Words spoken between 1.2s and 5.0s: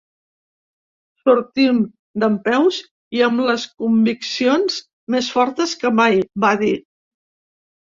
“Sortim dempeus i amb les conviccions